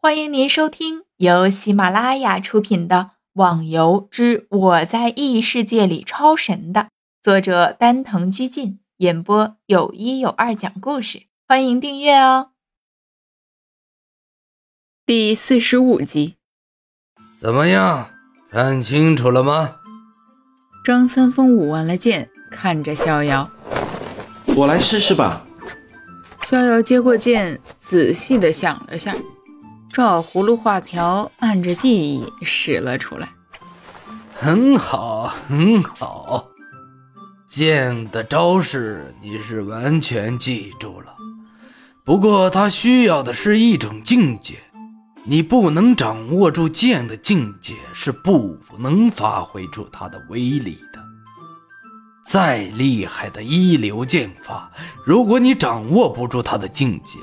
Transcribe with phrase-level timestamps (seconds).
[0.00, 2.96] 欢迎您收听由喜马拉雅出品的
[3.32, 6.90] 《网游之我在异世界里超神》的
[7.20, 11.24] 作者丹藤居进演播，有一有二讲故事。
[11.48, 12.50] 欢迎订阅哦。
[15.04, 16.36] 第四十五集，
[17.36, 18.08] 怎么样？
[18.52, 19.80] 看清楚了吗？
[20.84, 23.50] 张三丰舞完了剑，看着逍遥。
[24.54, 25.44] 我来试试吧。
[26.44, 29.12] 逍遥接过剑，仔细的想了下。
[29.92, 33.28] 照葫芦画瓢，按着记忆使了出来。
[34.34, 36.48] 很好，很好，
[37.48, 41.14] 剑的招式你是完全记住了。
[42.04, 44.54] 不过，它需要的是一种境界，
[45.24, 51.02] 你不能掌握住剑的境界，是不能发挥出它的威力的。
[52.24, 54.70] 再厉害的一流剑法，
[55.04, 57.18] 如果你掌握不住它的境界，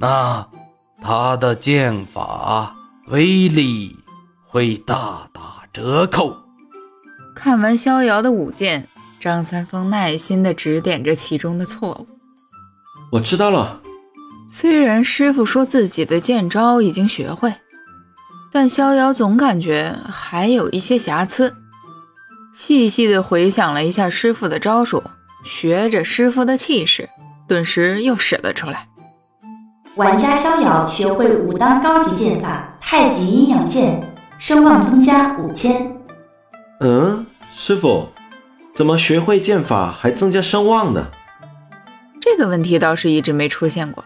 [0.00, 0.48] 那……
[1.02, 2.76] 他的剑法
[3.08, 3.96] 威力
[4.46, 6.36] 会大打折扣。
[7.34, 12.06] 看完逍遥的舞剑，张三丰耐心地指点着其中的错误。
[13.12, 13.80] 我知道了。
[14.48, 17.54] 虽然师傅说自己的剑招已经学会，
[18.52, 21.56] 但逍遥总感觉还有一些瑕疵。
[22.52, 25.02] 细细地回想了一下师傅的招数，
[25.44, 27.08] 学着师傅的气势，
[27.48, 28.88] 顿时又使了出来。
[30.00, 34.00] 玩家逍遥学会武当高级剑法太极阴阳剑，
[34.38, 35.94] 声望增加五千。
[36.80, 38.08] 嗯，师傅，
[38.74, 41.08] 怎么学会剑法还增加声望呢？
[42.18, 44.02] 这个问题倒是一直没出现过，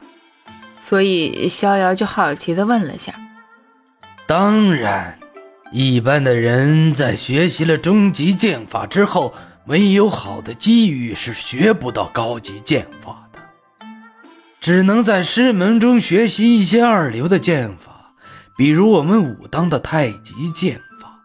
[0.80, 3.14] 所以逍遥就好奇的问了下。
[4.26, 5.16] 当然，
[5.70, 9.32] 一般的人在学习了终极剑法之后，
[9.64, 13.23] 没有好的机遇是学不到高级剑法。
[14.64, 18.14] 只能在师门中学习一些二流的剑法，
[18.56, 21.20] 比如我们武当的太极剑法、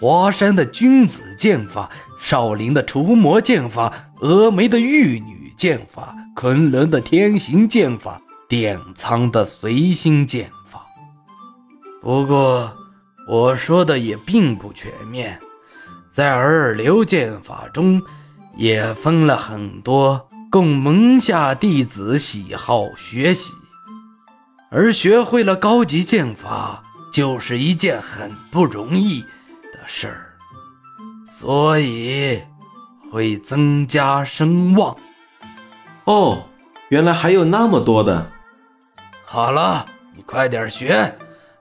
[0.00, 10.84] 华山的君子剑法、少林的除魔剑法、峨眉的玉女剑法、昆仑的天行剑法、点苍的随心剑法。
[12.00, 12.72] 不过，
[13.28, 15.40] 我说的也并不全面，
[16.08, 18.00] 在二流剑法中，
[18.56, 20.29] 也分了很多。
[20.50, 23.52] 供门下弟子喜好学习，
[24.68, 30.34] 而学会了高级剑法就是一件很不容易的事儿，
[31.28, 32.40] 所以
[33.12, 34.96] 会增加声望。
[36.06, 36.42] 哦，
[36.88, 38.28] 原来还有那么多的。
[39.24, 39.86] 好了，
[40.16, 41.16] 你快点学，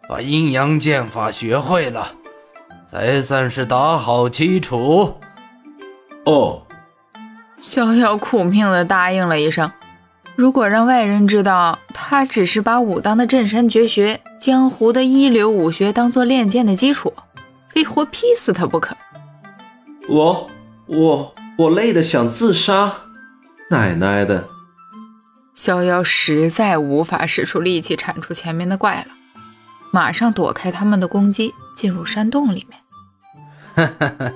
[0.09, 2.11] 把阴阳剑法学会了，
[2.89, 5.15] 才算是打好基础。
[6.25, 6.63] 哦。
[7.61, 9.71] 逍遥苦命的答应了一声。
[10.35, 17.13] 如果让外人知道他只是把武当的镇山绝学、江湖的一流武学当做练剑的基础，
[17.69, 18.95] 非活劈死他不可。
[20.07, 20.49] 我
[20.85, 22.93] 我我累得想自杀！
[23.69, 24.47] 奶奶的！
[25.53, 29.13] 逍遥实在无法使出力气铲除前面的怪了，
[29.91, 32.79] 马上躲开他们的攻击，进入山洞里面。
[33.75, 34.31] 哈哈哈，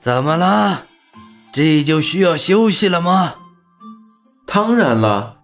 [0.00, 0.86] 怎么了？
[1.56, 3.36] 这就需要休息了吗？
[4.44, 5.38] 当然了，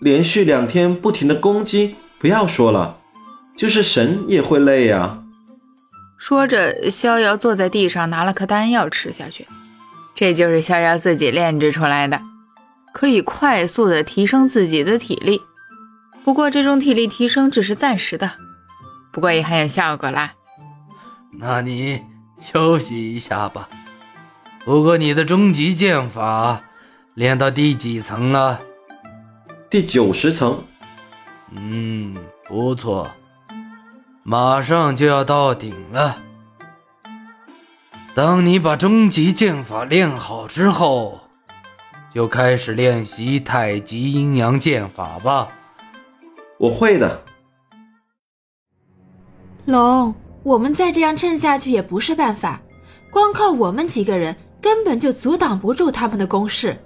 [0.00, 2.96] 连续两天不停的攻击，不要说了，
[3.54, 5.22] 就是神也会累呀。
[6.16, 9.46] 说着，逍遥坐在地上，拿了颗丹药吃下去。
[10.14, 12.18] 这就是逍遥自己炼制出来的，
[12.94, 15.42] 可以快速的提升自己的体力。
[16.24, 18.32] 不过，这种体力提升只是暂时的，
[19.12, 20.32] 不过也很有效果啦。
[21.38, 22.00] 那你
[22.40, 23.68] 休息一下吧。
[24.68, 26.62] 不过你的终极剑法
[27.14, 28.60] 练到第几层了？
[29.70, 30.62] 第九十层。
[31.52, 32.14] 嗯，
[32.46, 33.10] 不错，
[34.24, 36.18] 马上就要到顶了。
[38.14, 41.18] 当你把终极剑法练好之后，
[42.12, 45.48] 就开始练习太极阴阳剑法吧。
[46.58, 47.24] 我会的。
[49.64, 52.60] 龙，我们再这样撑下去也不是办法，
[53.10, 54.36] 光靠我们几个人。
[54.60, 56.76] 根本就阻挡不住他们的攻势。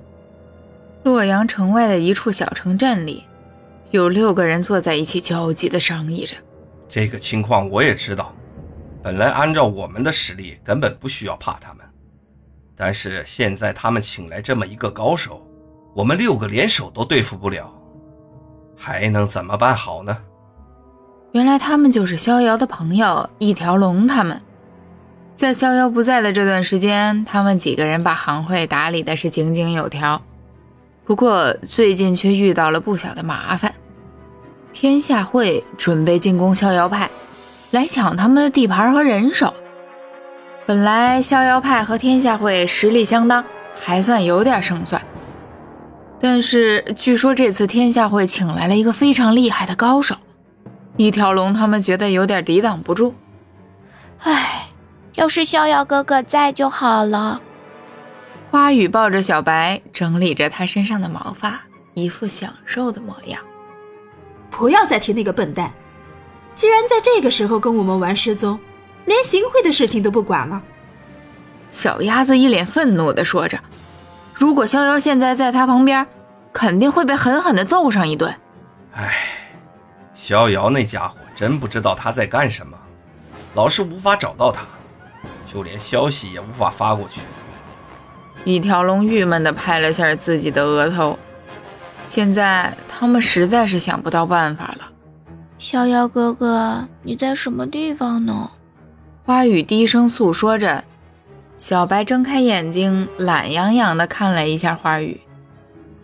[1.05, 3.25] 洛阳城外的一处小城镇里，
[3.91, 6.37] 有六个人坐在一起焦急地商议着。
[6.89, 8.35] 这个情况我也知道。
[9.03, 11.85] 本来按照我们的实力，根本不需要怕他们。
[12.77, 15.45] 但是现在他们请来这么一个高手，
[15.93, 17.69] 我们六个联手都对付不了，
[18.77, 20.17] 还能怎么办好呢？
[21.33, 24.41] 原来他们就是逍遥的朋友一条龙他们。
[25.35, 30.23] 在逍遥不在的这段时间，他们几个人把行会打理的是井井有条。
[31.05, 33.75] 不过最近却遇到了不小的麻烦。
[34.73, 37.11] 天下会准备进攻逍遥派，
[37.73, 39.53] 来抢他们的地盘和人手。
[40.65, 43.45] 本来逍遥派和天下会实力相当，
[43.81, 45.03] 还算有点胜算。
[46.21, 50.15] 但是据说这次天下会请来了一个非常厉害的高手，
[50.97, 53.13] 一条龙他们觉得有点抵挡不住。
[54.21, 54.62] 唉，
[55.15, 57.41] 要是逍遥哥哥在就好了。
[58.51, 61.61] 花语抱着小白，整理着他身上的毛发，
[61.95, 63.41] 一副享受的模样。
[64.51, 65.73] 不要再提那个笨蛋！
[66.55, 68.59] 居然在这个时候跟我们玩失踪，
[69.07, 70.63] 连行贿的事情都不管了。
[71.71, 73.59] 小鸭子一脸愤怒地说着
[74.35, 76.07] ：“如果逍遥现在在他旁边，
[76.53, 78.35] 肯定会被狠狠地揍上一顿。”
[78.93, 79.15] 唉，
[80.15, 82.77] 逍遥那家伙真不知道他在干什么，
[83.55, 84.61] 老是无法找到他，
[85.53, 87.21] 就连消息也无法发过去。
[88.45, 91.19] 一条龙郁闷地拍了下自己的额头。
[92.07, 94.91] 现在他们实在是想不到办法了。
[95.59, 98.51] 逍遥哥哥，你在什么地方呢？
[99.25, 100.85] 花语低声诉说着。
[101.57, 105.21] 小白睁开眼睛，懒洋洋地看了一下花语，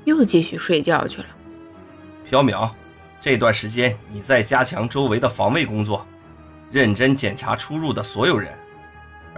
[0.05, 1.27] 又继续睡觉去了。
[2.31, 2.71] 缥缈，
[3.21, 6.07] 这段时间你在加强周围的防卫工作，
[6.71, 8.53] 认真检查出入的所有人，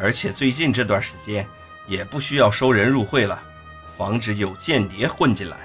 [0.03, 1.47] 而且最近这段时间
[1.87, 3.43] 也不需要收人入会了，
[3.99, 5.59] 防止有间谍混进来。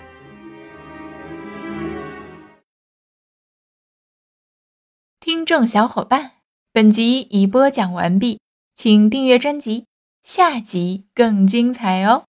[5.21, 6.33] 听众小伙伴，
[6.73, 8.41] 本集已播讲完毕，
[8.75, 9.85] 请订阅专辑，
[10.21, 12.25] 下集更精彩哦。